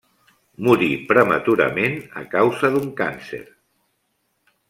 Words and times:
Morí 0.67 0.87
prematurament 1.11 1.99
a 2.23 2.25
causa 2.33 2.73
d'un 2.77 2.89
càncer. 3.03 3.43